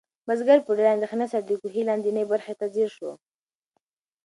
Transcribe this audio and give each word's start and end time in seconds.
بزګر 0.27 0.59
په 0.65 0.71
ډېرې 0.77 0.91
اندېښنې 0.95 1.25
سره 1.31 1.43
د 1.45 1.51
کوهي 1.61 1.81
لاندې 1.89 2.27
برخې 2.31 2.53
ته 2.59 2.65
ځیر 2.73 2.89
شو. 2.97 3.11